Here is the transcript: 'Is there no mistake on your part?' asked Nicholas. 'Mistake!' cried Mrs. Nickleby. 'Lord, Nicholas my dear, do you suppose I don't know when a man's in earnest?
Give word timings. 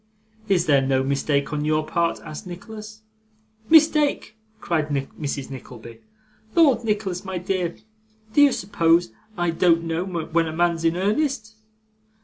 'Is 0.49 0.65
there 0.65 0.81
no 0.81 1.03
mistake 1.03 1.53
on 1.53 1.63
your 1.63 1.85
part?' 1.85 2.19
asked 2.23 2.47
Nicholas. 2.47 3.03
'Mistake!' 3.69 4.35
cried 4.59 4.87
Mrs. 4.87 5.51
Nickleby. 5.51 5.99
'Lord, 6.55 6.83
Nicholas 6.83 7.23
my 7.23 7.37
dear, 7.37 7.77
do 8.33 8.41
you 8.41 8.51
suppose 8.51 9.11
I 9.37 9.51
don't 9.51 9.83
know 9.83 10.03
when 10.03 10.47
a 10.47 10.53
man's 10.53 10.83
in 10.83 10.97
earnest? 10.97 11.53